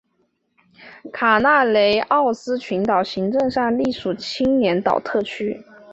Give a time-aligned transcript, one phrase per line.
[1.13, 5.63] 卡纳雷奥斯群岛行政上隶属青年岛特区。